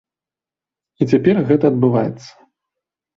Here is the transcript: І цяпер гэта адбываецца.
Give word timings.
І 1.05 1.07
цяпер 1.13 1.35
гэта 1.49 1.69
адбываецца. 1.73 2.31